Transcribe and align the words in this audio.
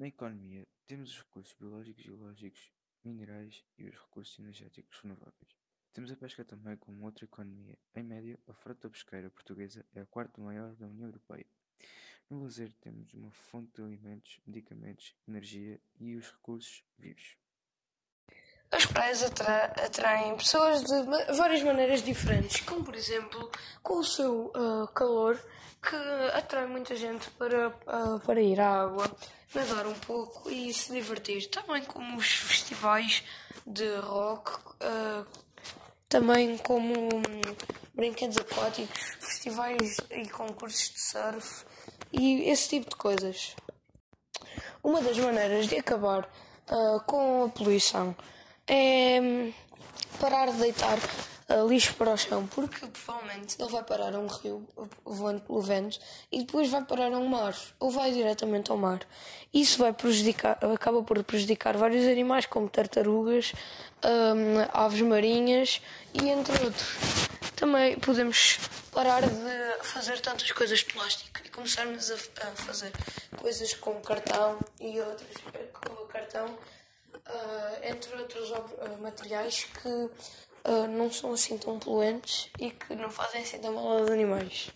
Na 0.00 0.08
economia, 0.08 0.66
temos 0.86 1.10
os 1.10 1.18
recursos 1.18 1.54
biológicos, 1.60 2.02
geológicos, 2.02 2.72
minerais 3.04 3.62
e 3.76 3.86
os 3.86 3.94
recursos 3.94 4.38
energéticos 4.38 4.98
renováveis. 4.98 5.54
Temos 5.92 6.10
a 6.10 6.16
pesca 6.16 6.42
também 6.42 6.74
como 6.78 7.04
outra 7.04 7.26
economia. 7.26 7.78
Em 7.94 8.02
média, 8.02 8.40
a 8.48 8.54
frota 8.54 8.88
pesqueira 8.88 9.28
portuguesa 9.28 9.84
é 9.92 10.00
a 10.00 10.06
quarta 10.06 10.40
maior 10.40 10.74
da 10.74 10.86
União 10.86 11.06
Europeia. 11.06 11.44
No 12.30 12.42
lazer 12.42 12.72
temos 12.80 13.12
uma 13.12 13.30
fonte 13.30 13.74
de 13.74 13.82
alimentos, 13.82 14.40
medicamentos, 14.46 15.14
energia 15.28 15.78
e 15.98 16.16
os 16.16 16.30
recursos 16.30 16.82
vivos. 16.96 17.36
As 18.72 18.86
praias 18.86 19.20
atra 19.22 19.64
atraem 19.84 20.36
pessoas 20.36 20.84
de 20.84 21.02
várias 21.36 21.60
maneiras 21.62 22.04
diferentes, 22.04 22.60
como 22.60 22.84
por 22.84 22.94
exemplo 22.94 23.50
com 23.82 23.98
o 23.98 24.04
seu 24.04 24.52
uh, 24.54 24.86
calor 24.94 25.36
que 25.82 25.96
atrai 26.34 26.66
muita 26.66 26.94
gente 26.94 27.28
para, 27.30 27.68
uh, 27.68 28.20
para 28.24 28.40
ir 28.40 28.60
à 28.60 28.82
água, 28.82 29.10
nadar 29.52 29.88
um 29.88 29.94
pouco 29.94 30.48
e 30.48 30.72
se 30.72 30.92
divertir. 30.92 31.48
Também 31.48 31.82
como 31.82 32.16
os 32.16 32.30
festivais 32.30 33.24
de 33.66 33.92
rock, 33.96 34.52
uh, 34.52 35.26
também 36.08 36.56
como 36.58 36.92
um, 36.94 37.22
brinquedos 37.92 38.36
aquáticos, 38.36 39.00
festivais 39.18 39.96
e 40.12 40.28
concursos 40.28 40.90
de 40.90 41.00
surf 41.00 41.64
e 42.12 42.48
esse 42.48 42.68
tipo 42.68 42.90
de 42.90 42.96
coisas. 42.96 43.56
Uma 44.80 45.02
das 45.02 45.18
maneiras 45.18 45.66
de 45.66 45.76
acabar 45.76 46.28
com 47.04 47.44
a 47.44 47.48
poluição 47.48 48.14
é 48.70 49.52
parar 50.20 50.52
de 50.52 50.58
deitar 50.58 50.96
uh, 51.48 51.66
lixo 51.68 51.94
para 51.94 52.12
o 52.12 52.16
chão, 52.16 52.46
porque 52.46 52.86
provavelmente 52.86 53.56
ele 53.58 53.68
vai 53.68 53.82
parar 53.82 54.14
a 54.14 54.18
um 54.18 54.28
rio 54.28 54.64
voando 55.04 55.40
pelo 55.40 55.60
vento 55.60 55.98
e 56.30 56.44
depois 56.44 56.70
vai 56.70 56.84
parar 56.84 57.12
a 57.12 57.18
um 57.18 57.26
mar 57.26 57.56
ou 57.80 57.90
vai 57.90 58.12
diretamente 58.12 58.70
ao 58.70 58.76
mar. 58.76 59.00
Isso 59.52 59.78
vai 59.78 59.92
prejudicar, 59.92 60.56
acaba 60.72 61.02
por 61.02 61.22
prejudicar 61.24 61.76
vários 61.76 62.06
animais, 62.06 62.46
como 62.46 62.68
tartarugas, 62.68 63.52
um, 64.04 64.60
aves 64.72 65.00
marinhas 65.00 65.82
e 66.14 66.28
entre 66.28 66.52
outros. 66.62 66.88
Também 67.56 67.98
podemos 67.98 68.58
parar 68.92 69.22
de 69.22 69.84
fazer 69.84 70.20
tantas 70.20 70.50
coisas 70.52 70.78
de 70.78 70.84
plástico 70.86 71.40
e 71.44 71.48
começarmos 71.48 72.10
a, 72.10 72.14
a 72.14 72.46
fazer 72.52 72.92
coisas 73.36 73.74
com 73.74 73.94
cartão 74.00 74.58
e 74.80 75.00
outras 75.00 75.34
com 75.72 76.06
cartão 76.06 76.56
entre 77.82 78.14
outros 78.16 78.50
uh, 78.50 78.98
materiais 79.00 79.64
que 79.64 79.88
uh, 79.88 80.86
não 80.88 81.10
são 81.10 81.32
assim 81.32 81.56
tão 81.58 81.78
poluentes 81.78 82.50
e 82.58 82.70
que 82.70 82.94
não 82.94 83.10
fazem 83.10 83.42
assim 83.42 83.58
tão 83.58 83.72
mal 83.72 83.98
aos 83.98 84.10
animais. 84.10 84.70